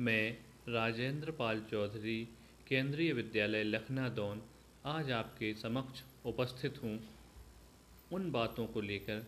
[0.00, 0.32] मैं
[0.68, 2.28] राजेंद्र पाल चौधरी,
[2.68, 4.40] केंद्रीय विद्यालय लखनादौन
[4.84, 6.98] आज आपके समक्ष उपस्थित हूँ।
[8.12, 9.26] उन बातों को लेकर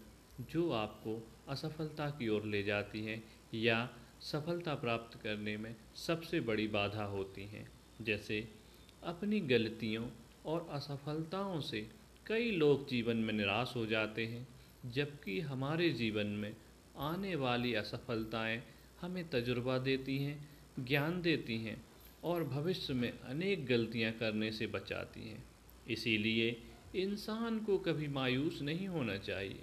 [0.51, 1.17] जो आपको
[1.49, 3.23] असफलता की ओर ले जाती हैं
[3.55, 3.89] या
[4.21, 7.67] सफलता प्राप्त करने में सबसे बड़ी बाधा होती हैं,
[8.01, 8.49] जैसे
[9.03, 10.07] अपनी गलतियों
[10.47, 11.81] और असफलताओं से
[12.27, 14.47] कई लोग जीवन में निराश हो जाते हैं,
[14.87, 16.57] जबकि हमारे जीवन में
[16.97, 18.63] आने वाली असफलताएँ
[19.01, 21.83] हमें तजुर्बा देती हैं ज्ञान देती हैं
[22.25, 25.45] और भविष्य में अनेक गलतियाँ करने से बचाती हैं।
[25.89, 26.63] इसीलिए
[26.97, 29.61] इंसान को कभी मायूस नहीं होना चाहिए।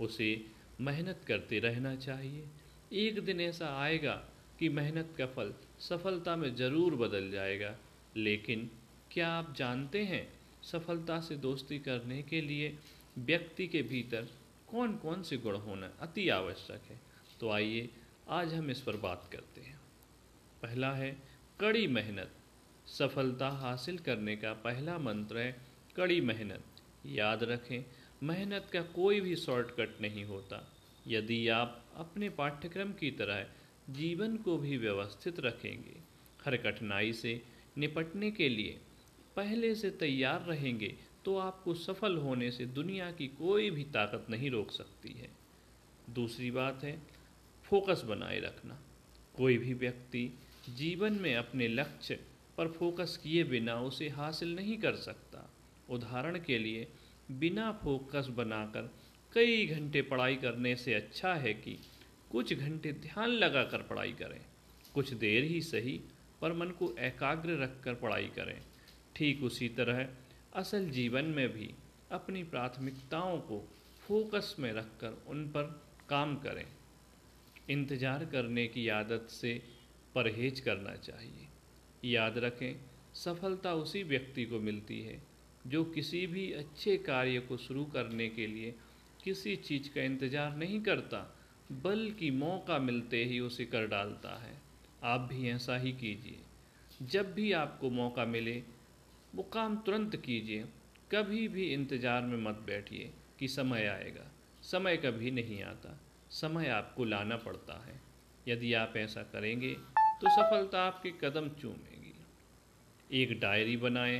[0.00, 0.46] उसे
[0.80, 2.44] मेहनत करते रहना चाहिए।
[2.92, 4.14] एक दिन ऐसा आएगा
[4.58, 7.76] कि मेहनत का फल सफलता में ज़रूर बदल जाएगा।
[8.16, 8.70] लेकिन
[9.10, 10.32] क्या आप जानते हैं
[10.62, 12.78] सफलता से दोस्ती करने के लिए
[13.18, 14.28] व्यक्ति के भीतर
[14.68, 17.00] कौन कौन से गुण होना अति आवश्यक है?
[17.40, 17.90] तो आइए
[18.28, 19.80] आज हम इस पर बात करते हैं।
[20.62, 21.10] पहला है
[21.60, 22.30] कड़ी मेहनत।
[22.88, 25.56] सफलता हासिल करने का पहला मंत्र है
[25.96, 26.64] कड़ी मेहनत।
[27.06, 27.84] याद रखें,
[28.22, 30.66] मेहनत का कोई भी शॉर्टकट नहीं होता।
[31.06, 33.46] यदि आप अपने पाठ्यक्रम की तरह
[33.90, 35.96] जीवन को भी व्यवस्थित रखेंगे,
[36.44, 37.40] हर कठिनाई से
[37.78, 38.78] निपटने के लिए
[39.36, 44.50] पहले से तैयार रहेंगे तो आपको सफल होने से दुनिया की कोई भी ताकत नहीं
[44.50, 45.28] रोक सकती है।
[46.10, 46.98] दूसरी बात है,
[47.64, 48.78] फोकस बनाए रखना।
[49.36, 50.22] कोई भी व्यक्ति
[50.68, 52.18] जीवन में अपने लक्ष्य
[52.58, 55.48] पर फोकस किए बिना उसे हासिल नहीं कर सकता।
[55.88, 56.86] उदाहरण के लिए,
[57.30, 58.90] बिना फोकस बनाकर
[59.32, 61.76] कई घंटे पढ़ाई करने से अच्छा है कि
[62.30, 64.40] कुछ घंटे ध्यान लगाकर पढ़ाई करें।
[64.94, 66.00] कुछ देर ही सही
[66.40, 68.60] पर मन को एकाग्र रखकर पढ़ाई करें।
[69.16, 70.06] ठीक उसी तरह
[70.54, 71.70] असल जीवन में भी
[72.12, 73.58] अपनी प्राथमिकताओं को
[74.00, 75.64] फोकस में रखकर उन पर
[76.08, 76.64] काम करें।
[77.70, 79.60] इंतज़ार करने की आदत से
[80.14, 81.48] परहेज करना चाहिए।
[82.04, 82.80] याद रखें,
[83.14, 85.20] सफलता उसी व्यक्ति को मिलती है,
[85.66, 88.74] जो किसी भी अच्छे कार्य को शुरू करने के लिए
[89.24, 91.18] किसी चीज़ का इंतज़ार नहीं करता,
[91.72, 94.54] बल्कि मौका मिलते ही उसे कर डालता है।
[95.02, 96.38] आप भी ऐसा ही कीजिए।
[97.02, 98.62] जब भी आपको मौका मिले
[99.34, 100.64] वो काम तुरंत कीजिए।
[101.12, 104.26] कभी भी इंतज़ार में मत बैठिए कि समय आएगा।
[104.62, 106.00] समय कभी नहीं आता।
[106.30, 108.00] समय आपको लाना पड़ता है।
[108.48, 109.76] यदि आप ऐसा करेंगे
[110.20, 114.18] तो सफलता आपके कदम चूमेगी। एक डायरी बनाएँ।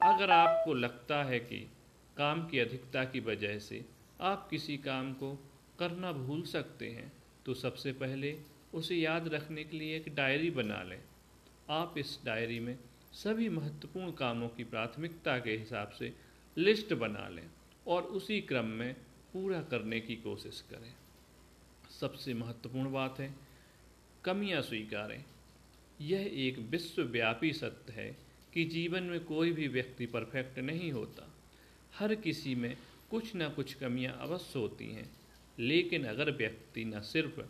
[0.00, 1.58] अगर आपको लगता है कि
[2.16, 3.84] काम की अधिकता की वजह से
[4.20, 5.30] आप किसी काम को
[5.78, 7.12] करना भूल सकते हैं
[7.46, 8.36] तो सबसे पहले
[8.74, 11.00] उसे याद रखने के लिए एक डायरी बना लें।
[11.70, 12.76] आप इस डायरी में
[13.12, 16.12] सभी महत्वपूर्ण कामों की प्राथमिकता के हिसाब से
[16.56, 17.46] लिस्ट बना लें
[17.86, 18.92] और उसी क्रम में
[19.32, 20.92] पूरा करने की कोशिश करें।
[21.90, 23.34] सबसे महत्वपूर्ण बात है,
[24.24, 25.24] कमियाँ स्वीकारें।
[26.00, 28.16] यह एक विश्वव्यापी सत्य है
[28.54, 31.28] कि जीवन में कोई भी व्यक्ति परफेक्ट नहीं होता।
[31.98, 32.76] हर किसी में
[33.10, 35.08] कुछ ना कुछ कमियाँ अवश्य होती हैं,
[35.58, 37.40] लेकिन अगर व्यक्ति न सिर्फ़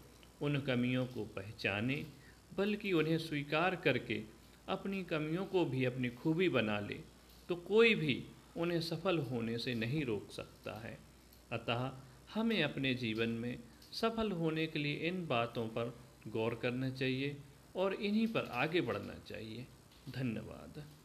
[0.44, 2.04] उन कमियों को पहचाने,
[2.56, 4.22] बल्कि उन्हें स्वीकार करके
[4.68, 6.98] अपनी कमियों को भी अपनी खूबी बना ले
[7.48, 8.22] तो कोई भी
[8.56, 10.98] उन्हें सफल होने से नहीं रोक सकता है।
[11.52, 11.90] अतः
[12.34, 13.58] हमें अपने जीवन में
[13.92, 15.94] सफल होने के लिए इन बातों पर
[16.28, 17.36] गौर करना चाहिए
[17.76, 19.66] और इन्हीं पर आगे बढ़ना चाहिए।
[20.08, 20.95] धन्यवाद।